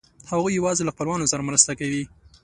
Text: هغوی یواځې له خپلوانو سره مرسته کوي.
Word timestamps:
هغوی 0.31 0.51
یواځې 0.59 0.83
له 0.85 0.93
خپلوانو 0.95 1.29
سره 1.31 1.45
مرسته 1.49 1.71
کوي. 1.79 2.03